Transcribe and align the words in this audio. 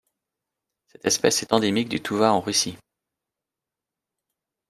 Cette 0.87 1.05
espèce 1.05 1.43
est 1.43 1.53
endémique 1.53 1.87
du 1.87 2.01
Touva 2.01 2.33
en 2.33 2.41
Russie. 2.41 2.75